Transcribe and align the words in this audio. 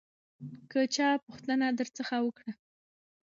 که 0.71 0.79
چا 0.95 1.09
پوښتنه 1.25 1.67
درڅخه 1.79 2.17
وکړه 2.21 2.51